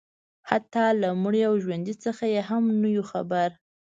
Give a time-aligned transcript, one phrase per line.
[0.49, 3.49] حتی له مړي او ژوندي څخه یې هم نه یو خبر